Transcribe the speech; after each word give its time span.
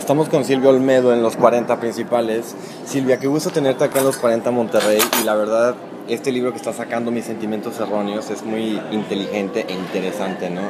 Estamos 0.00 0.30
con 0.30 0.44
Silvia 0.44 0.70
Olmedo 0.70 1.12
en 1.12 1.22
los 1.22 1.36
40 1.36 1.78
principales. 1.78 2.56
Silvia, 2.84 3.18
qué 3.20 3.28
gusto 3.28 3.50
tenerte 3.50 3.84
acá 3.84 4.00
en 4.00 4.06
los 4.06 4.16
40 4.16 4.50
Monterrey 4.50 4.98
y 5.20 5.24
la 5.24 5.36
verdad, 5.36 5.74
este 6.08 6.32
libro 6.32 6.50
que 6.50 6.56
está 6.56 6.72
sacando, 6.72 7.12
Mis 7.12 7.26
Sentimientos 7.26 7.78
Erróneos, 7.78 8.30
es 8.30 8.42
muy 8.42 8.80
inteligente 8.90 9.66
e 9.68 9.74
interesante, 9.74 10.50
¿no? 10.50 10.62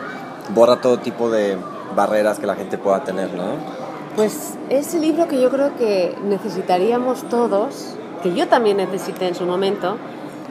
Borra 0.52 0.80
todo 0.80 0.98
tipo 0.98 1.30
de 1.30 1.56
barreras 1.94 2.38
que 2.38 2.46
la 2.46 2.56
gente 2.56 2.76
pueda 2.76 3.04
tener, 3.04 3.32
¿no? 3.32 3.54
Pues 4.16 4.54
es 4.68 4.92
el 4.94 5.02
libro 5.02 5.28
que 5.28 5.40
yo 5.40 5.48
creo 5.48 5.74
que 5.76 6.14
necesitaríamos 6.24 7.22
todos, 7.30 7.94
que 8.22 8.34
yo 8.34 8.48
también 8.48 8.78
necesité 8.78 9.28
en 9.28 9.36
su 9.36 9.46
momento, 9.46 9.96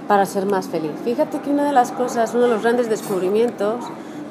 para 0.08 0.26
ser 0.26 0.46
más 0.46 0.68
feliz. 0.70 0.94
Fíjate 1.04 1.40
que 1.42 1.50
una 1.52 1.66
de 1.66 1.74
las 1.74 1.92
cosas, 1.92 2.34
uno 2.34 2.44
de 2.44 2.50
los 2.50 2.64
grandes 2.64 2.90
descubrimientos 2.90 3.86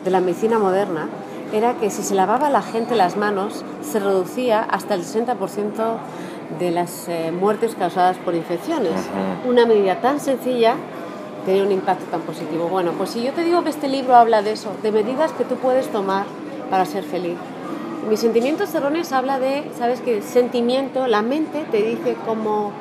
de 0.05 0.11
la 0.11 0.21
medicina 0.21 0.59
moderna 0.59 1.07
era 1.53 1.75
que 1.75 1.91
si 1.91 2.03
se 2.03 2.15
lavaba 2.15 2.51
la 2.51 2.63
gente 2.63 2.95
las 2.95 3.17
manos, 3.17 3.65
se 3.83 4.01
reducía 4.01 4.61
hasta 4.63 4.95
el 4.95 5.03
60% 5.03 5.97
de 6.59 6.71
las 6.71 7.09
eh, 7.09 7.33
muertes 7.33 7.75
causadas 7.75 8.17
por 8.19 8.35
infecciones. 8.35 8.93
Una 9.47 9.67
medida 9.67 10.01
tan 10.01 10.21
sencilla 10.21 10.77
tenía 11.45 11.63
un 11.63 11.73
impacto 11.73 12.05
tan 12.11 12.21
positivo. 12.23 12.69
Bueno, 12.69 12.93
pues 12.93 13.11
si 13.11 13.23
yo 13.23 13.33
te 13.33 13.45
digo 13.45 13.63
que 13.65 13.71
este 13.71 13.89
libro 13.89 14.17
habla 14.17 14.43
de 14.43 14.53
eso, 14.53 14.71
de 14.83 14.93
medidas 14.93 15.33
que 15.33 15.45
tú 15.45 15.57
puedes 15.57 15.89
tomar 15.89 16.25
para 16.71 16.85
ser 16.85 17.05
feliz. 17.05 17.37
Mis 18.09 18.21
sentimientos 18.21 18.75
erróneos 18.75 19.13
habla 19.13 19.39
de, 19.39 19.71
¿sabes 19.79 20.01
qué? 20.01 20.23
Sentimiento, 20.23 21.07
la 21.07 21.23
mente 21.23 21.67
te 21.71 21.83
dice 21.83 22.17
cómo 22.27 22.73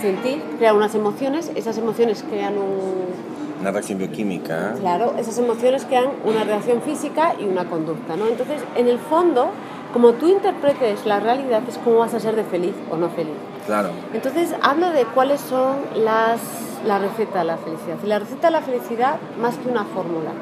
sentir, 0.00 0.42
crea 0.58 0.74
unas 0.74 0.94
emociones, 0.94 1.50
esas 1.54 1.78
emociones 1.78 2.24
crean 2.28 2.54
un... 2.54 3.31
Una 3.62 3.70
reacción 3.70 3.98
bioquímica. 3.98 4.74
Claro, 4.80 5.14
esas 5.18 5.38
emociones 5.38 5.84
crean 5.84 6.06
una 6.24 6.42
reacción 6.42 6.82
física 6.82 7.34
y 7.38 7.44
una 7.44 7.64
conducta, 7.66 8.16
¿no? 8.16 8.26
Entonces, 8.26 8.60
en 8.74 8.88
el 8.88 8.98
fondo, 8.98 9.50
como 9.92 10.14
tú 10.14 10.26
interpretes 10.28 11.06
la 11.06 11.20
realidad, 11.20 11.62
es 11.68 11.78
cómo 11.78 11.98
vas 11.98 12.12
a 12.12 12.18
ser 12.18 12.34
de 12.34 12.42
feliz 12.42 12.74
o 12.90 12.96
no 12.96 13.08
feliz. 13.10 13.36
Claro. 13.64 13.90
Entonces, 14.12 14.52
hablo 14.62 14.90
de 14.90 15.04
cuáles 15.04 15.40
son 15.40 15.76
las, 15.94 16.40
la 16.84 16.98
receta 16.98 17.38
de 17.38 17.44
la 17.44 17.56
felicidad. 17.56 17.98
Y 18.02 18.06
la 18.08 18.18
receta 18.18 18.48
de 18.48 18.50
la 18.50 18.62
felicidad, 18.62 19.18
más 19.40 19.56
que 19.58 19.68
una 19.68 19.84
fórmula. 19.84 20.32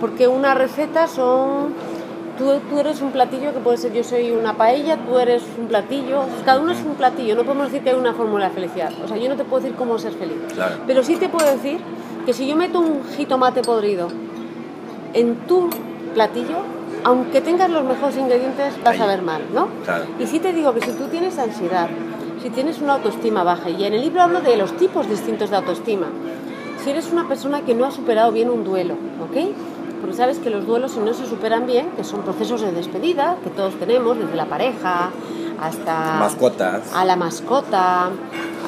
Porque 0.00 0.26
una 0.26 0.54
receta 0.54 1.08
son 1.08 1.74
Tú, 2.38 2.52
tú, 2.68 2.78
eres 2.78 3.00
un 3.00 3.12
platillo 3.12 3.54
que 3.54 3.60
puede 3.60 3.78
ser 3.78 3.94
yo 3.94 4.04
soy 4.04 4.30
una 4.30 4.52
paella, 4.52 4.98
tú 4.98 5.18
eres 5.18 5.42
un 5.58 5.68
platillo, 5.68 6.24
cada 6.44 6.60
uno 6.60 6.72
es 6.72 6.80
un 6.84 6.94
platillo, 6.94 7.34
no 7.34 7.44
podemos 7.44 7.68
decir 7.68 7.82
que 7.82 7.88
hay 7.88 7.96
una 7.96 8.12
fórmula 8.12 8.50
de 8.50 8.54
felicidad. 8.54 8.92
O 9.02 9.08
sea, 9.08 9.16
yo 9.16 9.30
no 9.30 9.36
te 9.36 9.44
puedo 9.44 9.62
decir 9.62 9.74
cómo 9.74 9.98
ser 9.98 10.12
feliz. 10.12 10.36
Claro. 10.52 10.76
Pero 10.86 11.02
sí 11.02 11.16
te 11.16 11.30
puedo 11.30 11.50
decir 11.50 11.80
que 12.26 12.32
si 12.32 12.46
yo 12.46 12.56
meto 12.56 12.80
un 12.80 13.04
jitomate 13.16 13.62
podrido 13.62 14.08
en 15.14 15.36
tu 15.46 15.70
platillo, 16.12 16.58
aunque 17.04 17.40
tengas 17.40 17.70
los 17.70 17.84
mejores 17.84 18.16
ingredientes, 18.16 18.74
vas 18.84 19.00
a 19.00 19.06
ver 19.06 19.22
mal, 19.22 19.42
¿no? 19.54 19.68
Claro. 19.84 20.04
Y 20.18 20.26
sí 20.26 20.40
te 20.40 20.52
digo 20.52 20.74
que 20.74 20.80
si 20.80 20.90
tú 20.90 21.04
tienes 21.04 21.38
ansiedad, 21.38 21.88
si 22.42 22.50
tienes 22.50 22.80
una 22.80 22.94
autoestima 22.94 23.44
baja, 23.44 23.70
y 23.70 23.84
en 23.84 23.94
el 23.94 24.00
libro 24.02 24.22
hablo 24.22 24.40
de 24.40 24.56
los 24.56 24.76
tipos 24.76 25.08
distintos 25.08 25.50
de 25.50 25.56
autoestima, 25.56 26.08
si 26.82 26.90
eres 26.90 27.12
una 27.12 27.28
persona 27.28 27.62
que 27.62 27.74
no 27.74 27.86
ha 27.86 27.92
superado 27.92 28.32
bien 28.32 28.50
un 28.50 28.64
duelo, 28.64 28.94
¿ok? 29.22 29.54
porque 30.00 30.16
sabes 30.16 30.38
que 30.38 30.50
los 30.50 30.66
duelos 30.66 30.92
si 30.92 31.00
no 31.00 31.12
se 31.14 31.26
superan 31.26 31.66
bien, 31.66 31.90
que 31.96 32.04
son 32.04 32.22
procesos 32.22 32.60
de 32.60 32.72
despedida 32.72 33.36
que 33.42 33.50
todos 33.50 33.74
tenemos, 33.74 34.18
desde 34.18 34.36
la 34.36 34.46
pareja 34.46 35.10
hasta 35.60 36.18
mascotas, 36.20 36.92
a 36.94 37.04
la 37.04 37.16
mascota, 37.16 38.10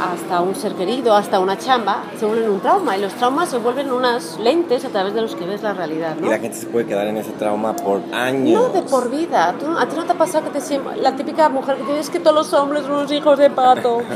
hasta 0.01 0.41
un 0.41 0.55
ser 0.55 0.75
querido, 0.75 1.15
hasta 1.15 1.41
una 1.41 1.59
chamba, 1.59 2.05
se 2.19 2.27
vuelven 2.27 2.51
un 2.51 2.61
trauma 2.61 2.97
y 2.97 3.01
los 3.01 3.15
traumas 3.15 3.49
se 3.49 3.59
vuelven 3.59 3.91
unas 3.91 4.39
lentes 4.39 4.85
a 4.85 4.89
través 4.89 5.15
de 5.15 5.23
los 5.23 5.35
que 5.35 5.47
ves 5.47 5.63
la 5.63 5.73
realidad. 5.75 6.17
¿no? 6.17 6.27
Y 6.27 6.31
la 6.31 6.39
gente 6.39 6.57
se 6.57 6.67
puede 6.67 6.87
quedar 6.87 7.07
en 7.07 7.17
ese 7.17 7.33
trauma 7.33 7.75
por 7.75 8.01
años. 8.13 8.61
No, 8.61 8.69
de 8.69 8.83
por 8.83 9.11
vida. 9.11 9.55
¿Tú, 9.59 9.67
¿A 9.79 9.87
ti 9.87 9.97
no 9.97 10.05
te 10.05 10.13
ha 10.13 10.19
pasado 10.19 10.45
que 10.45 10.51
te 10.51 10.61
siempre, 10.61 10.97
la 10.97 11.17
típica 11.17 11.49
mujer 11.49 11.77
que 11.79 11.97
dice 11.97 12.13
que 12.13 12.21
todos 12.21 12.37
los 12.37 12.53
hombres 12.53 12.85
son 12.85 12.93
unos 12.93 13.13
hijos 13.13 13.39
de 13.39 13.51
pato? 13.51 14.03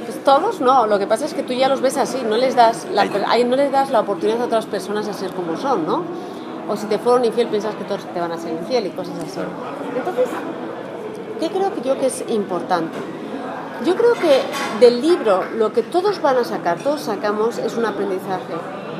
Pues 0.00 0.24
todos 0.24 0.60
no, 0.60 0.86
lo 0.86 0.98
que 0.98 1.06
pasa 1.06 1.24
es 1.24 1.34
que 1.34 1.44
tú 1.44 1.52
ya 1.52 1.68
los 1.68 1.82
ves 1.82 1.96
así, 1.96 2.18
no 2.28 2.36
les 2.36 2.56
das 2.56 2.88
la, 2.90 3.04
no 3.04 3.54
les 3.54 3.70
das 3.70 3.90
la 3.90 4.00
oportunidad 4.00 4.40
a 4.42 4.46
otras 4.46 4.66
personas 4.66 5.06
de 5.06 5.14
ser 5.14 5.30
como 5.30 5.56
son, 5.56 5.86
¿no? 5.86 6.02
o 6.70 6.76
si 6.76 6.86
te 6.86 6.98
fueron 6.98 7.24
infiel 7.24 7.48
piensas 7.48 7.74
que 7.74 7.84
todos 7.84 8.04
te 8.04 8.20
van 8.20 8.30
a 8.30 8.38
ser 8.38 8.52
infiel 8.52 8.86
y 8.86 8.90
cosas 8.90 9.14
así. 9.18 9.40
Entonces, 9.96 10.28
¿qué 11.40 11.48
creo 11.50 11.74
que 11.74 11.80
yo 11.82 11.98
que 11.98 12.06
es 12.06 12.24
importante? 12.28 12.96
Yo 13.84 13.96
creo 13.96 14.12
que 14.12 14.42
del 14.78 15.00
libro 15.00 15.42
lo 15.56 15.72
que 15.72 15.82
todos 15.82 16.20
van 16.20 16.36
a 16.36 16.44
sacar, 16.44 16.78
todos 16.78 17.00
sacamos, 17.00 17.58
es 17.58 17.76
un 17.76 17.86
aprendizaje. 17.86 18.54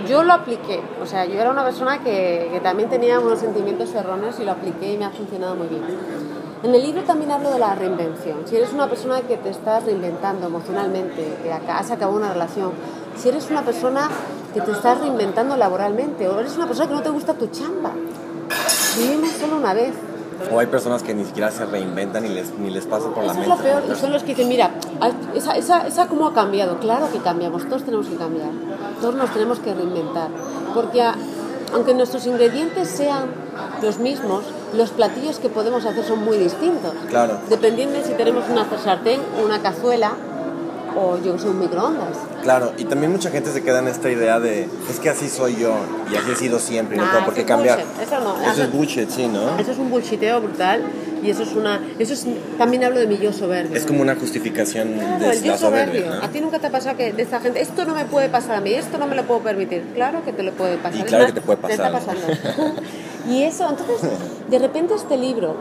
Yo 0.09 0.23
lo 0.23 0.33
apliqué, 0.33 0.81
o 1.03 1.07
sea, 1.07 1.27
yo 1.27 1.39
era 1.39 1.51
una 1.51 1.63
persona 1.63 2.03
que, 2.03 2.49
que 2.51 2.61
también 2.61 2.89
tenía 2.89 3.21
unos 3.21 3.41
sentimientos 3.41 3.95
erróneos 3.95 4.41
y 4.41 4.45
lo 4.45 4.53
apliqué 4.53 4.95
y 4.95 4.97
me 4.97 5.05
ha 5.05 5.11
funcionado 5.11 5.55
muy 5.55 5.69
bien. 5.69 5.83
En 6.63 6.75
el 6.75 6.83
libro 6.83 7.03
también 7.03 7.31
hablo 7.31 7.51
de 7.51 7.59
la 7.59 7.75
reinvención. 7.75 8.47
Si 8.47 8.57
eres 8.57 8.73
una 8.73 8.89
persona 8.89 9.21
que 9.23 9.37
te 9.37 9.51
estás 9.51 9.85
reinventando 9.85 10.47
emocionalmente, 10.47 11.37
que 11.43 11.53
has 11.53 11.91
acabado 11.91 12.19
una 12.19 12.33
relación, 12.33 12.73
si 13.17 13.29
eres 13.29 13.51
una 13.51 13.63
persona 13.63 14.09
que 14.55 14.61
te 14.61 14.73
estás 14.73 15.01
reinventando 15.01 15.57
laboralmente 15.57 16.29
o 16.29 16.41
eres 16.41 16.57
una 16.57 16.67
persona 16.67 16.89
que 16.89 16.95
no 16.95 17.03
te 17.03 17.11
gusta 17.11 17.35
tu 17.35 17.47
chamba. 17.49 17.93
Vivimos 18.99 19.31
solo 19.33 19.57
una 19.57 19.75
vez. 19.75 19.95
O 20.53 20.59
hay 20.59 20.67
personas 20.67 21.03
que 21.03 21.15
ni 21.15 21.25
siquiera 21.25 21.51
se 21.51 21.65
reinventan 21.67 22.23
ni 22.23 22.31
les, 22.31 22.53
ni 22.59 22.71
les 22.71 22.87
pasa 22.87 23.09
por 23.09 23.25
la 23.25 23.35
mente. 23.35 23.43
es 23.43 23.49
lo 23.49 23.63
peor. 23.63 23.83
Y 23.91 23.95
son 23.95 24.13
los 24.13 24.23
que 24.23 24.29
dicen, 24.35 24.49
mira, 24.49 24.71
esa, 25.35 25.57
esa, 25.57 25.87
esa 25.87 26.07
cómo 26.07 26.27
ha 26.29 26.35
cambiado. 26.35 26.79
Claro 26.79 27.11
que 27.13 27.19
cambiamos, 27.19 27.69
todos 27.69 27.85
tenemos 27.85 28.07
que 28.07 28.17
cambiar. 28.17 28.51
Todos 29.01 29.15
nos 29.15 29.31
tenemos 29.33 29.59
que 29.61 29.75
reinventar. 29.75 30.29
Porque 30.75 31.03
a, 31.03 31.15
aunque 31.73 31.95
nuestros 31.95 32.27
ingredientes 32.27 32.89
sean 32.89 33.27
los 33.83 33.99
mismos, 33.99 34.45
los 34.75 34.91
platillos 34.91 35.39
que 35.39 35.49
podemos 35.49 35.85
hacer 35.85 36.05
son 36.05 36.25
muy 36.25 36.39
distintos. 36.39 36.93
Claro. 37.09 37.39
Dependiendo 37.49 37.99
de 37.99 38.05
si 38.05 38.13
tenemos 38.15 38.45
una 38.49 38.67
sartén, 38.79 39.21
una 39.45 39.61
cazuela 39.61 40.13
o 40.97 41.19
yo 41.23 41.39
sé, 41.39 41.49
un 41.49 41.59
microondas. 41.61 42.17
Claro, 42.43 42.73
y 42.79 42.85
también 42.85 43.13
mucha 43.13 43.31
gente 43.31 43.51
se 43.53 43.63
queda 43.63 43.81
en 43.81 43.89
esta 43.89 44.11
idea 44.11 44.41
de, 44.41 44.69
es 44.91 44.99
que 45.01 45.11
así 45.11 45.29
soy 45.29 45.57
yo 45.57 45.73
y 46.13 46.17
así 46.17 46.31
he 46.33 46.37
sido 46.37 46.59
siempre 46.59 46.97
y 46.97 46.99
no 46.99 47.05
Nah, 47.07 47.13
tengo 47.13 47.25
por 47.27 47.35
qué 47.35 47.45
cambiar. 47.45 47.79
bullshit, 47.79 48.03
Eso 48.03 48.21
no. 48.21 48.51
Eso 48.51 48.63
es 48.63 48.73
bullshit, 48.73 49.11
sí, 49.11 49.27
¿no? 49.27 49.59
Eso 49.59 49.73
es 49.73 49.79
un 49.79 49.91
bullshiteo 49.91 50.41
brutal 50.41 50.83
y 51.23 51.31
eso 51.31 51.43
es 51.43 51.53
una... 51.55 51.81
Eso 51.99 52.15
es, 52.15 52.27
también 52.57 52.83
hablo 52.85 52.99
de 53.01 53.07
mi 53.07 53.19
yo 53.19 53.33
soberbio. 53.33 53.77
Es 53.77 53.85
como 53.85 54.01
una 54.03 54.15
justificación 54.17 54.95
Claro, 54.95 55.19
de 55.27 55.31
el 55.33 55.43
yo 55.43 55.59
soberbio. 55.59 56.07
¿no? 56.15 56.23
A 56.25 56.29
ti 56.29 56.41
nunca 56.41 56.59
te 56.59 56.67
ha 56.69 56.71
pasado 56.71 56.97
que 56.97 57.13
de 57.13 57.23
esta 57.23 57.41
gente, 57.41 57.61
esto 57.61 57.85
no 57.85 57.95
me 57.95 58.07
puede 58.07 58.29
pasar 58.31 58.57
a 58.57 58.61
mí, 58.61 58.73
esto 58.73 58.97
no 58.99 59.07
me 59.07 59.15
lo 59.17 59.25
puedo 59.25 59.41
permitir. 59.41 59.85
Claro 59.95 60.25
que 60.25 60.33
te 60.33 60.43
lo 60.43 60.53
puede 60.53 60.79
pasar. 60.79 61.01
Y 61.01 61.03
claro 61.05 61.25
más, 61.25 61.33
que 61.35 61.41
te 61.41 61.47
puede 61.47 61.59
pasar, 61.59 61.73
está 61.73 61.91
¿no? 61.91 61.99
pasando. 61.99 62.27
y 63.29 63.43
eso, 63.43 63.69
entonces, 63.69 64.11
de 64.49 64.59
repente 64.59 64.95
este 64.95 65.17
libro 65.19 65.57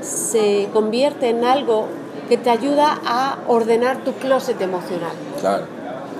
se 0.00 0.68
convierte 0.72 1.28
en 1.30 1.44
algo 1.44 1.86
que 2.28 2.36
te 2.36 2.50
ayuda 2.50 2.98
a 3.04 3.38
ordenar 3.48 3.98
tu 4.04 4.12
closet 4.14 4.60
emocional. 4.60 5.12
Claro. 5.40 5.64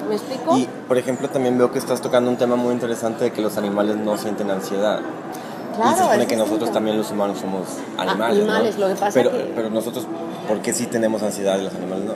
¿Me 0.08 0.16
explico? 0.16 0.56
Y, 0.58 0.68
por 0.88 0.98
ejemplo, 0.98 1.28
también 1.28 1.56
veo 1.56 1.70
que 1.70 1.78
estás 1.78 2.00
tocando 2.00 2.28
un 2.30 2.36
tema 2.36 2.56
muy 2.56 2.72
interesante 2.72 3.24
de 3.24 3.32
que 3.32 3.40
los 3.40 3.56
animales 3.56 3.96
no 3.96 4.16
sienten 4.18 4.50
ansiedad. 4.50 5.00
Claro, 5.76 5.90
y 5.92 5.94
se 5.96 6.02
supone 6.02 6.26
que 6.26 6.36
nosotros 6.36 6.72
también 6.72 6.98
los 6.98 7.10
humanos 7.10 7.38
somos 7.38 7.62
animales, 7.96 8.44
¿no? 8.44 8.52
animales, 8.52 8.78
lo 8.78 8.88
que 8.88 8.94
pasa 8.94 9.12
pero, 9.14 9.30
que- 9.30 9.52
pero 9.54 9.70
nosotros, 9.70 10.06
¿por 10.46 10.60
qué 10.60 10.74
sí 10.74 10.86
tenemos 10.86 11.22
ansiedad 11.22 11.58
y 11.58 11.62
los 11.64 11.74
animales 11.74 12.04
no? 12.04 12.12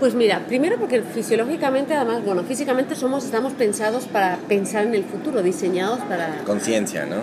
Pues 0.00 0.14
mira, 0.14 0.42
primero 0.46 0.76
porque 0.78 1.02
fisiológicamente, 1.02 1.94
además, 1.94 2.24
bueno, 2.24 2.42
físicamente 2.42 2.96
somos, 2.96 3.24
estamos 3.24 3.52
pensados 3.52 4.06
para 4.06 4.36
pensar 4.48 4.84
en 4.84 4.94
el 4.94 5.04
futuro, 5.04 5.42
diseñados 5.42 6.00
para... 6.00 6.42
Conciencia, 6.44 7.06
¿no? 7.06 7.16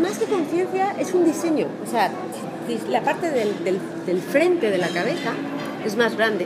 Más 0.00 0.18
que 0.18 0.24
conciencia, 0.26 0.94
es 0.98 1.12
un 1.12 1.24
diseño. 1.24 1.66
O 1.86 1.90
sea, 1.90 2.10
la 2.88 3.02
parte 3.02 3.30
del, 3.30 3.64
del, 3.64 3.78
del 4.06 4.20
frente 4.20 4.70
de 4.70 4.78
la 4.78 4.88
cabeza 4.88 5.32
es 5.84 5.96
más 5.96 6.16
grande, 6.16 6.44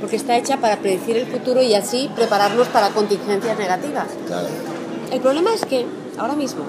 porque 0.00 0.16
está 0.16 0.36
hecha 0.36 0.56
para 0.58 0.76
predecir 0.76 1.16
el 1.16 1.26
futuro 1.26 1.62
y 1.62 1.74
así 1.74 2.10
prepararnos 2.14 2.68
para 2.68 2.90
contingencias 2.90 3.58
negativas. 3.58 4.06
Claro. 4.26 4.48
El 5.12 5.20
problema 5.20 5.52
es 5.54 5.64
que 5.64 5.86
ahora 6.18 6.34
mismo 6.34 6.64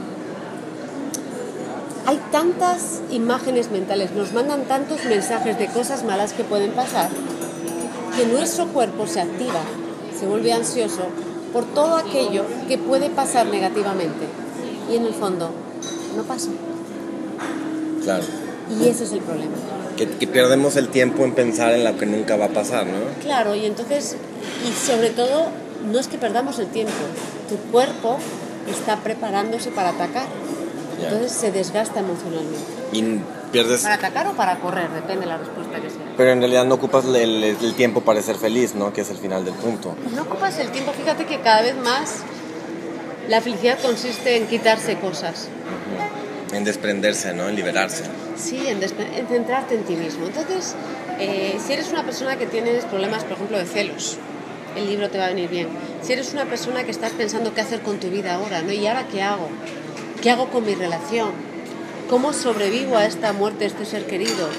hay 2.06 2.20
tantas 2.32 3.02
imágenes 3.12 3.72
mentales, 3.72 4.12
nos 4.12 4.34
mandan 4.34 4.64
tantos 4.64 5.06
mensajes 5.06 5.58
de 5.58 5.68
cosas 5.68 6.04
malas 6.04 6.34
que 6.34 6.44
pueden 6.44 6.72
pasar, 6.72 7.10
que 8.18 8.26
nuestro 8.26 8.68
cuerpo 8.68 9.08
se 9.08 9.22
activa, 9.22 9.62
se 10.20 10.26
vuelve 10.26 10.52
ansioso 10.52 11.04
por 11.54 11.66
todo 11.66 11.98
aquello 11.98 12.44
que 12.68 12.78
puede 12.78 13.10
pasar 13.10 13.46
negativamente. 13.48 14.26
Y 14.92 14.96
en 14.96 15.06
el 15.06 15.14
fondo, 15.14 15.52
no 16.16 16.24
pasa. 16.24 16.50
Claro. 18.04 18.24
Y 18.80 18.88
ese 18.88 19.04
es 19.04 19.12
el 19.12 19.20
problema. 19.20 19.52
Que, 19.98 20.08
que 20.08 20.28
perdemos 20.28 20.76
el 20.78 20.88
tiempo 20.90 21.24
en 21.26 21.34
pensar 21.34 21.74
en 21.74 21.84
lo 21.84 21.98
que 21.98 22.06
nunca 22.06 22.36
va 22.38 22.46
a 22.46 22.50
pasar, 22.50 22.86
¿no? 22.86 23.00
Claro, 23.22 23.56
y 23.56 23.66
entonces, 23.66 24.16
y 24.68 24.72
sobre 24.88 25.10
todo, 25.10 25.48
no 25.92 26.00
es 26.00 26.08
que 26.08 26.18
perdamos 26.18 26.58
el 26.60 26.68
tiempo, 26.68 26.94
tu 27.50 27.58
cuerpo 27.72 28.18
está 28.70 28.98
preparándose 28.98 29.70
para 29.72 29.90
atacar. 29.90 30.26
Ya. 31.02 31.08
Entonces 31.10 31.32
se 31.32 31.52
desgasta 31.52 32.00
emocionalmente. 32.00 32.60
Y 32.94 33.20
pierdes... 33.52 33.82
Para 33.82 33.96
atacar 33.96 34.28
o 34.28 34.34
para 34.34 34.60
correr, 34.60 34.90
depende 34.92 35.22
de 35.22 35.28
la 35.28 35.38
respuesta 35.40 35.76
que 35.82 35.90
sea. 35.90 36.00
Pero 36.16 36.32
en 36.32 36.40
realidad 36.40 36.64
no 36.66 36.76
ocupas 36.76 37.06
el, 37.06 37.16
el- 37.16 37.44
el 37.44 37.74
tiempo 37.76 38.02
para 38.02 38.22
ser 38.22 38.36
feliz, 38.36 38.76
¿no? 38.76 38.94
Que 38.94 39.02
es 39.02 39.10
el 39.10 39.18
final 39.18 39.44
del 39.44 39.56
punto. 39.56 39.96
No 40.16 40.22
ocupas 40.24 40.58
el 40.60 40.70
tiempo, 40.72 40.92
fíjate 40.94 41.26
que 41.26 41.40
cada 41.42 41.64
vez 41.64 41.76
más 41.78 42.18
la 43.28 43.42
felicidad 43.42 43.80
consiste 43.82 44.38
en 44.38 44.48
quitarse 44.48 44.98
cosas. 45.00 45.48
En 46.52 46.64
desprenderse, 46.64 47.34
¿no? 47.34 47.48
En 47.48 47.56
liberarse. 47.56 48.04
Sí, 48.38 48.62
en, 48.68 48.82
en 48.84 49.28
centrarte 49.28 49.76
en 49.76 49.84
ti 49.84 49.96
mismo. 49.96 50.26
Entonces, 50.26 50.76
eh, 51.20 51.58
si 51.66 51.74
eres 51.74 51.90
una 51.90 52.04
persona 52.04 52.38
que 52.38 52.46
tienes 52.46 52.86
problemas, 52.86 53.24
por 53.24 53.34
ejemplo, 53.34 53.58
de 53.58 53.66
celos, 53.66 54.18
el 54.76 54.88
libro 54.88 55.10
te 55.10 55.18
va 55.18 55.26
a 55.26 55.30
venir 55.30 55.50
bien. 55.50 55.68
Si 56.02 56.14
eres 56.14 56.34
una 56.34 56.46
persona 56.46 56.84
que 56.84 56.92
estás 56.92 57.12
pensando 57.12 57.54
qué 57.54 57.62
hacer 57.62 57.82
con 57.82 58.00
tu 58.00 58.10
vida 58.10 58.36
ahora, 58.36 58.62
¿no? 58.62 58.72
¿Y 58.72 58.86
ahora 58.88 59.08
qué 59.08 59.22
hago? 59.22 59.50
¿Qué 60.22 60.30
hago 60.30 60.50
con 60.50 60.66
mi 60.66 60.76
relación? 60.76 61.32
¿Cómo 62.10 62.34
sobrevivo 62.34 62.98
a 62.98 63.06
esta 63.06 63.34
muerte 63.34 63.60
de 63.60 63.66
este 63.68 63.86
ser 63.86 64.06
querido? 64.06 64.50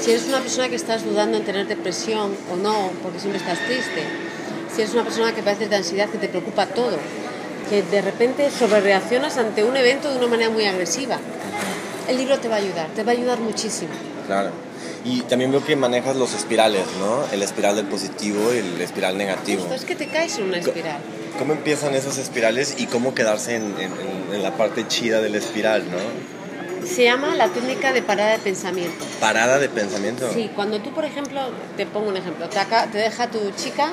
Si 0.00 0.10
eres 0.10 0.26
una 0.26 0.40
persona 0.40 0.68
que 0.68 0.76
estás 0.76 1.04
dudando 1.04 1.36
en 1.38 1.44
tener 1.44 1.66
depresión 1.66 2.34
o 2.52 2.56
no, 2.56 2.90
porque 3.02 3.18
siempre 3.18 3.40
estás 3.40 3.58
triste. 3.60 4.02
Si 4.74 4.82
eres 4.82 4.94
una 4.94 5.04
persona 5.04 5.34
que 5.34 5.42
padece 5.42 5.68
de 5.68 5.76
ansiedad, 5.76 6.08
que 6.08 6.18
te 6.18 6.28
preocupa 6.28 6.66
todo, 6.66 6.98
que 7.64 7.82
de 7.82 8.02
repente 8.02 8.50
sobrereaccionas 8.50 9.36
ante 9.38 9.64
un 9.64 9.76
evento 9.76 10.10
de 10.10 10.18
una 10.18 10.28
manera 10.28 10.50
muy 10.50 10.66
agresiva. 10.66 11.18
El 12.08 12.18
libro 12.18 12.38
te 12.38 12.48
va 12.48 12.56
a 12.56 12.58
ayudar, 12.58 12.88
te 12.94 13.02
va 13.02 13.12
a 13.12 13.14
ayudar 13.14 13.40
muchísimo. 13.40 13.92
Claro. 14.26 14.50
Y 15.04 15.20
también 15.22 15.50
veo 15.50 15.64
que 15.64 15.76
manejas 15.76 16.16
los 16.16 16.34
espirales, 16.34 16.84
¿no? 16.98 17.24
El 17.32 17.42
espiral 17.42 17.76
del 17.76 17.86
positivo 17.86 18.54
y 18.54 18.58
el 18.58 18.80
espiral 18.80 19.18
negativo. 19.18 19.62
Esto 19.62 19.74
es 19.74 19.84
que 19.84 19.96
te 19.96 20.06
caes 20.08 20.38
en 20.38 20.44
una 20.44 20.58
espiral. 20.58 20.98
¿Cómo 21.38 21.52
empiezan 21.52 21.94
esos 21.94 22.16
espirales 22.16 22.76
y 22.78 22.86
cómo 22.86 23.14
quedarse 23.14 23.56
en, 23.56 23.74
en, 23.78 24.42
la 24.42 24.56
parte 24.56 24.86
chida 24.86 25.20
del 25.20 25.34
espiral, 25.34 25.84
no? 25.90 26.86
Se 26.86 27.04
llama 27.04 27.34
la 27.34 27.48
técnica 27.48 27.92
de 27.92 28.02
parada 28.02 28.32
de 28.32 28.38
pensamiento. 28.38 29.04
¿Parada 29.20 29.58
de 29.58 29.68
pensamiento? 29.68 30.30
Sí, 30.32 30.50
cuando 30.54 30.80
tú, 30.80 30.92
por 30.92 31.04
ejemplo, 31.04 31.40
te 31.76 31.86
pongo 31.86 32.08
un 32.08 32.16
ejemplo, 32.16 32.48
te, 32.48 32.58
te 32.92 32.98
deja 32.98 33.30
tu 33.30 33.50
chica 33.52 33.90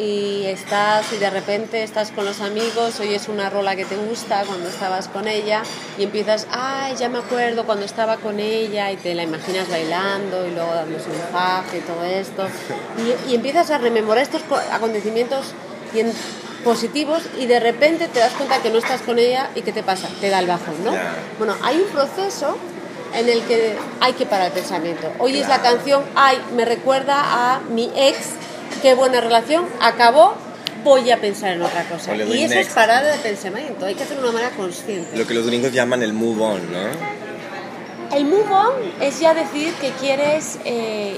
y 0.00 0.46
estás 0.46 1.12
y 1.12 1.18
de 1.18 1.28
repente 1.28 1.82
estás 1.82 2.10
con 2.10 2.24
los 2.24 2.40
amigos, 2.40 2.98
oyes 3.00 3.28
una 3.28 3.50
rola 3.50 3.76
que 3.76 3.84
te 3.84 3.96
gusta 3.96 4.44
cuando 4.46 4.68
estabas 4.68 5.08
con 5.08 5.28
ella 5.28 5.62
y 5.98 6.04
empiezas, 6.04 6.46
ay, 6.50 6.94
ya 6.96 7.10
me 7.10 7.18
acuerdo 7.18 7.66
cuando 7.66 7.84
estaba 7.84 8.16
con 8.16 8.40
ella 8.40 8.90
y 8.90 8.96
te 8.96 9.14
la 9.14 9.24
imaginas 9.24 9.68
bailando 9.68 10.46
y 10.46 10.52
luego 10.52 10.72
dándose 10.72 11.10
un 11.10 11.20
faje 11.32 11.78
y 11.78 11.80
todo 11.80 12.02
esto 12.04 12.46
y, 13.28 13.34
empiezas 13.34 13.70
a 13.70 13.78
rememorar 13.78 14.22
estos 14.22 14.42
acontecimientos 14.72 15.52
positivos 16.64 17.22
y 17.38 17.46
de 17.46 17.60
repente 17.60 18.08
te 18.08 18.20
das 18.20 18.32
cuenta 18.32 18.62
que 18.62 18.70
no 18.70 18.78
estás 18.78 19.02
con 19.02 19.18
ella 19.18 19.50
y 19.54 19.60
¿qué 19.62 19.72
te 19.72 19.82
pasa? 19.82 20.08
Te 20.20 20.30
da 20.30 20.38
el 20.38 20.46
bajón, 20.46 20.82
¿no? 20.84 20.92
Bueno, 21.38 21.56
hay 21.62 21.78
un 21.78 21.88
proceso 21.88 22.56
en 23.14 23.28
el 23.28 23.42
que 23.42 23.76
hay 24.00 24.12
que 24.14 24.24
parar 24.24 24.46
el 24.46 24.52
pensamiento. 24.52 25.12
Oyes 25.18 25.48
la 25.48 25.60
canción, 25.60 26.04
ay, 26.14 26.38
me 26.54 26.64
recuerda 26.64 27.16
a 27.18 27.60
mi 27.60 27.90
ex 27.96 28.39
qué 28.80 28.94
buena 28.94 29.20
relación, 29.20 29.66
acabó, 29.80 30.34
voy 30.84 31.10
a 31.10 31.20
pensar 31.20 31.52
en 31.52 31.62
otra 31.62 31.84
cosa. 31.84 32.14
Y 32.14 32.44
eso 32.44 32.54
es 32.54 32.68
parada 32.68 33.12
de 33.12 33.18
pensamiento, 33.18 33.86
hay 33.86 33.94
que 33.94 34.02
hacerlo 34.02 34.24
de 34.24 34.28
una 34.30 34.38
manera 34.38 34.56
consciente. 34.56 35.16
Lo 35.16 35.26
que 35.26 35.34
los 35.34 35.46
gringos 35.46 35.72
llaman 35.72 36.02
el 36.02 36.12
move 36.12 36.42
on, 36.42 36.72
¿no? 36.72 38.16
El 38.16 38.24
move 38.24 38.50
on 38.50 38.72
es 39.00 39.20
ya 39.20 39.34
decir 39.34 39.72
que 39.74 39.90
quieres 39.92 40.58
eh, 40.64 41.16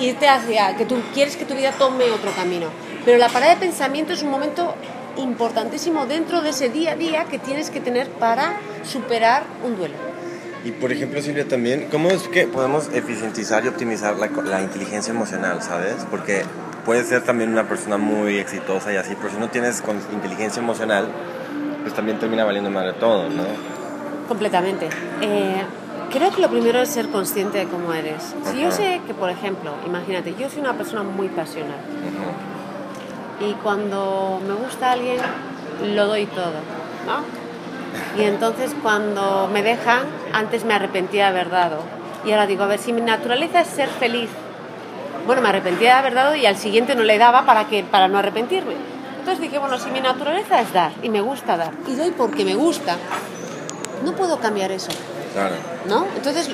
irte 0.00 0.28
hacia, 0.28 0.76
que 0.76 0.86
tú 0.86 0.96
quieres 1.12 1.36
que 1.36 1.44
tu 1.44 1.54
vida 1.54 1.72
tome 1.72 2.04
otro 2.10 2.30
camino. 2.32 2.68
Pero 3.04 3.18
la 3.18 3.28
parada 3.28 3.54
de 3.54 3.60
pensamiento 3.60 4.12
es 4.12 4.22
un 4.22 4.30
momento 4.30 4.74
importantísimo 5.16 6.06
dentro 6.06 6.40
de 6.40 6.50
ese 6.50 6.68
día 6.68 6.92
a 6.92 6.96
día 6.96 7.24
que 7.24 7.38
tienes 7.38 7.70
que 7.70 7.80
tener 7.80 8.08
para 8.08 8.54
superar 8.84 9.42
un 9.64 9.76
duelo. 9.76 10.11
Y 10.64 10.70
por 10.72 10.92
ejemplo, 10.92 11.20
Silvia, 11.20 11.46
también, 11.46 11.88
¿cómo 11.90 12.10
es 12.10 12.28
que 12.28 12.46
podemos 12.46 12.88
eficientizar 12.92 13.64
y 13.64 13.68
optimizar 13.68 14.16
la, 14.16 14.28
la 14.28 14.62
inteligencia 14.62 15.12
emocional, 15.12 15.60
sabes? 15.62 16.06
Porque 16.10 16.42
puedes 16.84 17.08
ser 17.08 17.22
también 17.22 17.50
una 17.50 17.68
persona 17.68 17.96
muy 17.96 18.38
exitosa 18.38 18.92
y 18.92 18.96
así, 18.96 19.14
pero 19.16 19.30
si 19.30 19.40
no 19.40 19.48
tienes 19.48 19.82
inteligencia 20.12 20.62
emocional, 20.62 21.08
pues 21.82 21.94
también 21.94 22.18
termina 22.18 22.44
valiendo 22.44 22.70
de 22.80 22.92
todo, 22.92 23.28
¿no? 23.28 23.44
Completamente. 24.28 24.88
Eh, 25.20 25.62
creo 26.12 26.30
que 26.30 26.40
lo 26.40 26.48
primero 26.48 26.80
es 26.80 26.90
ser 26.90 27.08
consciente 27.08 27.58
de 27.58 27.64
cómo 27.66 27.92
eres. 27.92 28.34
Si 28.44 28.60
yo 28.60 28.70
sé 28.70 29.00
que, 29.06 29.14
por 29.14 29.30
ejemplo, 29.30 29.72
imagínate, 29.84 30.34
yo 30.38 30.48
soy 30.48 30.60
una 30.60 30.74
persona 30.74 31.02
muy 31.02 31.28
pasional 31.28 31.80
y 33.40 33.54
cuando 33.54 34.40
me 34.46 34.54
gusta 34.54 34.92
alguien, 34.92 35.18
lo 35.94 36.06
doy 36.06 36.26
todo, 36.26 36.60
¿no? 37.06 37.51
Y 38.18 38.22
entonces 38.22 38.72
cuando 38.82 39.48
me 39.52 39.62
dejan, 39.62 40.02
antes 40.32 40.64
me 40.64 40.74
arrepentía 40.74 41.24
de 41.24 41.28
haber 41.30 41.50
dado. 41.50 41.80
Y 42.24 42.30
ahora 42.30 42.46
digo, 42.46 42.64
a 42.64 42.66
ver, 42.66 42.78
si 42.78 42.92
mi 42.92 43.00
naturaleza 43.00 43.60
es 43.60 43.68
ser 43.68 43.88
feliz, 43.88 44.28
bueno, 45.26 45.42
me 45.42 45.48
arrepentía 45.48 45.94
de 45.94 45.98
haber 45.98 46.14
dado 46.14 46.34
y 46.34 46.46
al 46.46 46.56
siguiente 46.56 46.94
no 46.94 47.02
le 47.02 47.18
daba 47.18 47.46
para, 47.46 47.66
que, 47.68 47.84
para 47.84 48.08
no 48.08 48.18
arrepentirme. 48.18 48.74
Entonces 49.18 49.40
dije, 49.40 49.58
bueno, 49.58 49.78
si 49.78 49.90
mi 49.90 50.00
naturaleza 50.00 50.60
es 50.60 50.72
dar 50.72 50.92
y 51.02 51.08
me 51.08 51.20
gusta 51.20 51.56
dar 51.56 51.72
y 51.86 51.94
doy 51.94 52.10
porque 52.10 52.44
me 52.44 52.54
gusta, 52.54 52.96
no 54.04 54.12
puedo 54.12 54.38
cambiar 54.40 54.72
eso. 54.72 54.90
Claro. 55.32 55.54
¿No? 55.86 56.06
Entonces 56.16 56.50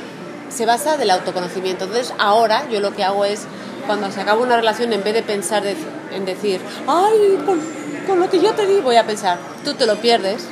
se 0.49 0.67
basa 0.67 0.97
del 0.97 1.11
autoconocimiento. 1.11 1.85
Entonces 1.85 2.15
ahora 2.19 2.69
yo 2.69 2.81
lo 2.81 2.93
que 2.95 3.05
hago 3.05 3.25
es, 3.25 3.47
cuando 3.87 4.11
se 4.11 4.21
acaba 4.21 4.43
una 4.43 4.57
relación, 4.57 4.93
en 4.93 5.03
vez 5.03 5.15
de 5.15 5.23
pensar 5.23 5.63
en 5.67 6.25
decir, 6.25 6.61
ay, 6.87 7.39
con, 7.47 7.61
con 8.07 8.21
lo 8.21 8.29
que 8.29 8.41
yo 8.41 8.53
te 8.53 8.67
di, 8.67 8.81
voy 8.81 8.97
a 8.97 9.05
pensar, 9.05 9.39
tú 9.65 9.75
te 9.75 9.87
lo 9.87 9.97
pierdes, 9.97 10.47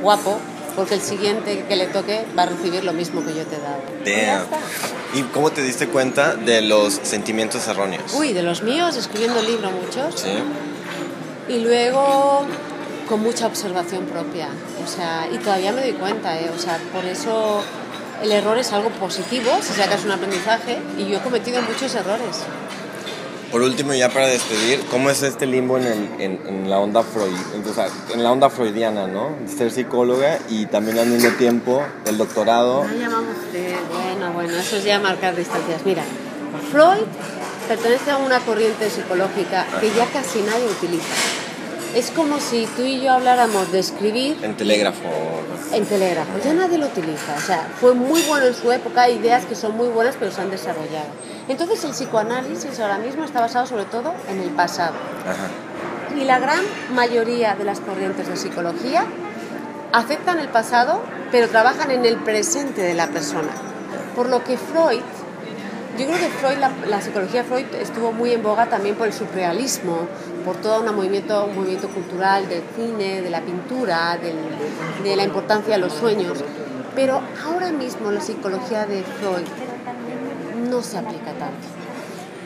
guapo, 0.00 0.38
porque 0.76 0.94
el 0.94 1.00
siguiente 1.00 1.64
que 1.68 1.76
le 1.76 1.86
toque 1.86 2.24
va 2.38 2.44
a 2.44 2.46
recibir 2.46 2.84
lo 2.84 2.92
mismo 2.92 3.24
que 3.24 3.34
yo 3.34 3.44
te 3.44 3.56
he 3.56 4.26
dado. 4.26 4.46
¿Y 5.14 5.22
cómo 5.22 5.50
te 5.50 5.62
diste 5.62 5.88
cuenta 5.88 6.34
de 6.34 6.62
los 6.62 6.94
sentimientos 7.02 7.66
erróneos? 7.66 8.14
Uy, 8.14 8.32
de 8.32 8.42
los 8.42 8.62
míos, 8.62 8.96
escribiendo 8.96 9.40
el 9.40 9.46
libro 9.46 9.70
muchos. 9.70 10.20
Sí. 10.20 10.28
Y 11.48 11.60
luego 11.60 12.46
con 13.08 13.20
mucha 13.20 13.46
observación 13.46 14.04
propia. 14.04 14.48
O 14.84 14.88
sea, 14.88 15.26
y 15.32 15.38
todavía 15.38 15.72
me 15.72 15.80
doy 15.80 15.94
cuenta, 15.94 16.38
¿eh? 16.38 16.50
O 16.54 16.58
sea, 16.58 16.78
por 16.92 17.04
eso 17.04 17.62
el 18.22 18.30
error 18.32 18.58
es 18.58 18.72
algo 18.72 18.90
positivo, 18.90 19.50
si 19.62 19.72
sacas 19.72 20.04
un 20.04 20.12
aprendizaje, 20.12 20.78
y 20.98 21.06
yo 21.06 21.18
he 21.18 21.20
cometido 21.20 21.60
muchos 21.62 21.94
errores. 21.94 22.44
Por 23.50 23.62
último, 23.62 23.94
ya 23.94 24.10
para 24.10 24.26
despedir, 24.26 24.80
¿cómo 24.90 25.08
es 25.08 25.22
este 25.22 25.46
limbo 25.46 25.78
en, 25.78 26.10
en, 26.18 26.68
la 26.68 26.78
onda 26.78 27.02
Freud, 27.02 27.34
en 28.12 28.22
la 28.22 28.30
onda 28.30 28.50
freudiana, 28.50 29.06
¿no? 29.06 29.30
Ser 29.46 29.70
psicóloga 29.70 30.38
y 30.50 30.66
también 30.66 30.98
al 30.98 31.06
mismo 31.06 31.30
tiempo 31.30 31.82
el 32.04 32.18
doctorado. 32.18 32.84
No 32.84 32.94
llamamos 32.94 33.36
de, 33.52 33.74
bueno, 33.90 34.32
bueno, 34.32 34.54
eso 34.54 34.76
es 34.76 34.84
ya 34.84 34.98
marcar 34.98 35.34
distancias. 35.34 35.80
Mira, 35.86 36.02
Freud 36.70 37.06
pertenece 37.68 38.10
a 38.10 38.18
una 38.18 38.38
corriente 38.40 38.90
psicológica 38.90 39.66
que 39.80 39.90
ya 39.94 40.06
casi 40.06 40.42
nadie 40.42 40.66
utiliza. 40.66 41.37
Es 41.94 42.10
como 42.10 42.38
si 42.38 42.66
tú 42.76 42.82
y 42.82 43.00
yo 43.00 43.12
habláramos 43.12 43.72
de 43.72 43.78
escribir. 43.78 44.36
En 44.42 44.56
telégrafo. 44.56 45.08
En 45.72 45.84
telégrafo. 45.86 46.30
Ya 46.44 46.52
nadie 46.52 46.78
lo 46.78 46.86
utiliza. 46.86 47.34
O 47.36 47.40
sea, 47.40 47.68
fue 47.80 47.94
muy 47.94 48.20
bueno 48.22 48.46
en 48.46 48.54
su 48.54 48.70
época, 48.70 49.02
hay 49.02 49.14
ideas 49.14 49.46
que 49.46 49.54
son 49.54 49.76
muy 49.76 49.88
buenas, 49.88 50.16
pero 50.18 50.30
se 50.30 50.40
han 50.40 50.50
desarrollado. 50.50 51.08
Entonces, 51.48 51.82
el 51.84 51.92
psicoanálisis 51.92 52.78
ahora 52.80 52.98
mismo 52.98 53.24
está 53.24 53.40
basado 53.40 53.66
sobre 53.66 53.84
todo 53.84 54.12
en 54.28 54.40
el 54.40 54.50
pasado. 54.50 54.94
Y 56.16 56.24
la 56.24 56.38
gran 56.38 56.60
mayoría 56.94 57.54
de 57.54 57.64
las 57.64 57.80
corrientes 57.80 58.28
de 58.28 58.36
psicología 58.36 59.06
aceptan 59.92 60.38
el 60.40 60.48
pasado, 60.48 61.00
pero 61.30 61.48
trabajan 61.48 61.90
en 61.90 62.04
el 62.04 62.16
presente 62.16 62.82
de 62.82 62.94
la 62.94 63.08
persona. 63.08 63.50
Por 64.14 64.28
lo 64.28 64.44
que 64.44 64.58
Freud 64.58 65.02
yo 65.98 66.06
creo 66.06 66.18
que 66.18 66.28
Freud, 66.28 66.58
la, 66.88 67.00
psicología 67.00 67.42
Freud 67.44 67.66
estuvo 67.80 68.12
muy 68.12 68.32
en 68.32 68.42
boga 68.42 68.66
también 68.66 68.94
por 68.94 69.08
el 69.08 69.12
surrealismo, 69.12 70.06
por 70.44 70.56
todo 70.56 70.80
un 70.82 70.94
movimiento, 70.94 71.46
un 71.46 71.56
movimiento 71.56 71.88
cultural 71.88 72.48
del 72.48 72.62
cine, 72.76 73.20
de 73.20 73.30
la 73.30 73.40
pintura, 73.40 74.16
de 75.02 75.16
la 75.16 75.24
importancia 75.24 75.74
de 75.74 75.80
los 75.80 75.92
sueños. 75.92 76.38
Pero 76.94 77.20
ahora 77.44 77.72
mismo 77.72 78.10
la 78.10 78.20
psicología 78.20 78.86
de 78.86 79.02
Freud 79.02 79.46
no 80.70 80.82
se 80.82 80.98
aplica 80.98 81.32
tanto. 81.32 81.66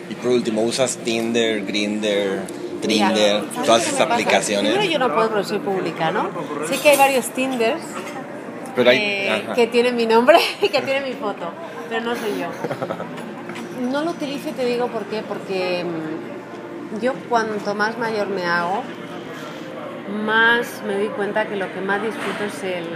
Y 0.09 0.15
por 0.15 0.33
último, 0.33 0.63
¿usas 0.63 0.97
Tinder, 0.99 1.65
Grinder, 1.65 2.43
Tinder, 2.81 3.45
todas 3.65 3.87
esas 3.87 4.01
aplicaciones? 4.01 4.73
Primero 4.73 4.91
yo 4.91 4.99
no 4.99 5.15
puedo 5.15 5.31
porque 5.31 5.45
soy 5.45 5.59
pública, 5.59 6.11
¿no? 6.11 6.31
Sé 6.69 6.79
que 6.79 6.91
hay 6.91 6.97
varios 6.97 7.27
Tinders 7.31 7.83
que 9.55 9.69
tienen 9.71 9.97
mi 9.97 10.07
nombre 10.07 10.39
y 10.63 10.69
que 10.69 10.81
tienen 10.81 11.05
mi 11.05 11.13
foto, 11.13 11.53
pero 11.89 12.01
no 12.01 12.15
soy 12.17 12.39
yo. 12.39 12.47
no 13.83 14.03
lo 14.03 14.13
utilizo 14.13 14.51
y 14.51 14.53
te 14.53 14.65
digo 14.65 14.89
por 14.89 15.05
qué, 15.05 15.23
porque 15.23 15.85
mm, 15.85 17.01
yo 17.01 17.15
cuanto 17.29 17.75
más 17.75 17.99
mayor 17.99 18.29
me 18.29 18.45
hago, 18.45 18.83
más 20.25 20.83
me 20.87 20.95
doy 20.95 21.09
cuenta 21.09 21.47
que 21.47 21.57
lo 21.57 21.73
que 21.73 21.81
más 21.81 22.03
disfruto 22.03 22.45
es 22.45 22.63
el, 22.63 22.87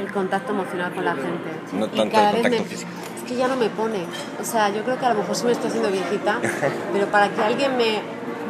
el 0.00 0.12
contacto 0.12 0.52
emocional 0.52 0.94
con 0.94 1.04
la 1.04 1.14
gente. 1.14 1.50
No 1.72 1.88
tanto 1.88 2.18
el 2.18 2.42
contacto 2.42 2.64
físico. 2.64 2.90
Es 3.16 3.22
que 3.28 3.36
ya 3.36 3.48
no 3.48 3.56
me 3.56 3.68
pone. 3.68 4.04
O 4.40 4.44
sea, 4.44 4.70
yo 4.70 4.82
creo 4.82 4.98
que 4.98 5.06
a 5.06 5.14
lo 5.14 5.20
mejor 5.20 5.34
sí 5.34 5.46
me 5.46 5.52
estoy 5.52 5.68
haciendo 5.68 5.90
viejita, 5.90 6.38
pero 6.92 7.06
para 7.06 7.28
que 7.30 7.42
alguien 7.42 7.76
me, 7.76 8.00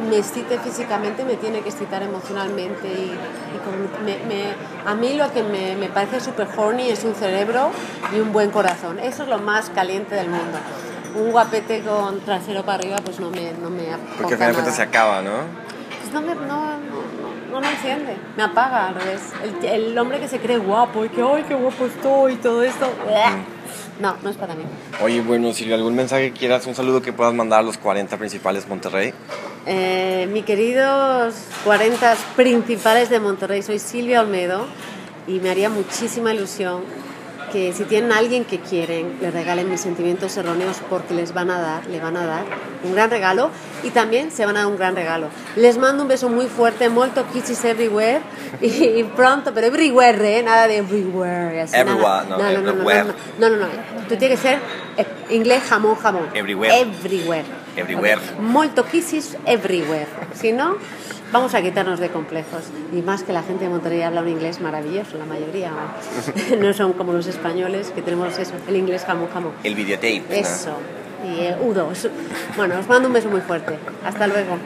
me 0.09 0.17
excite 0.17 0.59
físicamente 0.59 1.25
me 1.25 1.35
tiene 1.35 1.61
que 1.61 1.69
excitar 1.69 2.03
emocionalmente 2.03 2.87
y, 2.87 3.11
a 4.85 4.95
mí 4.95 5.15
lo 5.15 5.31
que 5.33 5.43
me, 5.43 5.75
me 5.75 5.89
parece 5.89 6.21
súper 6.21 6.47
horny 6.55 6.89
es 6.89 7.03
un 7.03 7.13
cerebro 7.15 7.71
y 8.15 8.19
un 8.19 8.31
buen 8.31 8.51
corazón. 8.51 8.99
Eso 8.99 9.23
es 9.23 9.29
lo 9.29 9.39
más 9.39 9.69
caliente 9.69 10.15
del 10.15 10.29
mundo 10.29 10.59
un 11.17 11.31
guapete 11.31 11.81
con 11.81 12.19
trasero 12.21 12.63
para 12.63 12.79
arriba, 12.79 12.97
pues 13.03 13.19
no 13.19 13.29
me, 13.29 13.51
no 13.53 13.69
me 13.69 13.83
Porque 14.17 14.35
al 14.35 14.53
final 14.53 14.71
se 14.71 14.81
acaba, 14.81 15.21
¿no? 15.21 15.31
Pues 15.99 16.13
no 16.13 16.21
me, 16.21 16.35
no, 16.35 16.77
no 17.51 17.59
me 17.59 17.71
enciende, 17.71 18.15
me 18.35 18.43
apaga 18.43 18.87
al 18.87 18.95
revés. 18.95 19.21
El, 19.43 19.65
el 19.65 19.97
hombre 19.97 20.19
que 20.19 20.27
se 20.27 20.39
cree 20.39 20.57
guapo 20.57 21.05
y 21.05 21.09
que, 21.09 21.21
ay, 21.21 21.43
qué 21.47 21.55
guapo 21.55 21.85
estoy 21.85 22.33
y 22.33 22.37
todo 22.37 22.63
esto. 22.63 22.85
Mm. 22.85 24.01
No, 24.01 24.15
no 24.21 24.29
es 24.29 24.37
para 24.37 24.53
mí. 24.53 24.63
Oye, 25.01 25.21
bueno, 25.21 25.51
Silvia, 25.53 25.75
¿algún 25.75 25.95
mensaje 25.95 26.31
quieras, 26.31 26.67
un 26.67 26.75
saludo 26.75 27.01
que 27.01 27.13
puedas 27.13 27.33
mandar 27.33 27.61
a 27.61 27.63
los 27.63 27.77
40 27.77 28.15
principales 28.17 28.67
Monterrey? 28.67 29.13
Eh, 29.65 30.29
mi 30.31 30.43
queridos 30.43 31.33
40 31.63 32.15
principales 32.35 33.09
de 33.09 33.19
Monterrey, 33.19 33.63
soy 33.63 33.79
Silvia 33.79 34.21
Olmedo 34.21 34.67
y 35.27 35.39
me 35.39 35.49
haría 35.49 35.69
muchísima 35.69 36.31
ilusión 36.33 36.83
que 37.51 37.73
si 37.73 37.83
tienen 37.85 38.11
a 38.11 38.17
alguien 38.17 38.45
que 38.45 38.59
quieren, 38.59 39.17
le 39.21 39.31
regalen 39.31 39.69
mis 39.69 39.81
sentimientos 39.81 40.35
erróneos 40.37 40.77
porque 40.89 41.13
les 41.13 41.33
van 41.33 41.49
a 41.49 41.59
dar, 41.59 41.85
le 41.87 41.99
van 41.99 42.17
a 42.17 42.25
dar 42.25 42.45
un 42.83 42.93
gran 42.93 43.09
regalo 43.09 43.49
y 43.83 43.89
también 43.89 44.31
se 44.31 44.45
van 44.45 44.57
a 44.57 44.61
dar 44.61 44.67
un 44.67 44.77
gran 44.77 44.95
regalo. 44.95 45.29
Les 45.55 45.77
mando 45.77 46.03
un 46.03 46.09
beso 46.09 46.29
muy 46.29 46.47
fuerte, 46.47 46.89
molto 46.89 47.25
kisses 47.31 47.63
everywhere 47.65 48.21
y, 48.61 48.67
y 48.99 49.03
pronto, 49.15 49.53
pero 49.53 49.67
everywhere, 49.67 50.39
¿eh? 50.39 50.43
nada 50.43 50.67
de 50.67 50.77
everywhere. 50.77 51.61
Así, 51.61 51.75
Everywhere, 51.75 52.27
nada. 52.29 52.37
no, 52.37 52.37
no, 52.37 52.51
no, 52.51 52.61
no, 52.61 52.69
everywhere. 52.71 53.03
no, 53.39 53.49
no, 53.49 53.55
no, 53.57 53.65
no. 53.65 54.07
Tú 54.07 54.15
tienes 54.17 54.39
que 54.39 54.47
ser 54.49 54.59
eh, 54.97 55.05
inglés 55.29 55.63
jamón, 55.67 55.95
jamón. 55.95 56.29
Everywhere. 56.33 56.81
Everywhere. 56.81 57.45
Everywhere. 57.75 58.15
Ok. 58.15 58.39
Molto 58.39 58.85
kisses 58.85 59.37
everywhere. 59.45 60.07
Si 60.33 60.51
no, 60.51 60.77
vamos 61.31 61.53
a 61.53 61.61
quitarnos 61.61 61.99
de 61.99 62.09
complejos. 62.09 62.63
Y 62.93 63.01
más 63.01 63.23
que 63.23 63.33
la 63.33 63.43
gente 63.43 63.65
de 63.65 63.69
Monterrey 63.69 64.01
habla 64.01 64.21
un 64.21 64.29
inglés 64.29 64.59
maravilloso, 64.61 65.17
la 65.17 65.25
mayoría. 65.25 65.71
¿no? 65.71 66.57
No 66.67 66.73
son 66.73 66.93
como 66.93 67.13
los 67.13 67.27
españoles, 67.27 67.91
que 67.91 68.01
tenemos 68.01 68.37
eso, 68.37 68.53
el 68.67 68.75
inglés 68.75 69.03
jamón, 69.05 69.29
jamón. 69.33 69.51
El 69.63 69.75
videotape. 69.75 70.23
¿no? 70.29 70.35
Eso. 70.35 70.77
Y 71.25 71.39
eh, 71.41 71.57
U2. 71.61 72.09
Bueno, 72.55 72.79
os 72.79 72.87
mando 72.87 73.07
un 73.07 73.13
beso 73.13 73.29
muy 73.29 73.41
fuerte. 73.41 73.77
Hasta 74.05 74.27
luego. 74.27 74.57